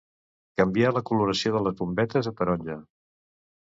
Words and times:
Canviar 0.61 0.93
la 0.95 1.03
coloració 1.11 1.53
de 1.57 1.63
les 1.67 1.77
bombetes 1.83 2.31
a 2.33 2.37
taronja. 2.41 2.79